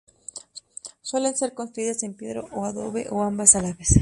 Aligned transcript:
Suelen 1.03 1.37
ser 1.37 1.53
construidas 1.53 2.01
en 2.01 2.15
piedra 2.15 2.41
o 2.53 2.65
adobe 2.65 3.05
o 3.11 3.21
ambas 3.21 3.53
a 3.53 3.61
la 3.61 3.73
vez. 3.73 3.99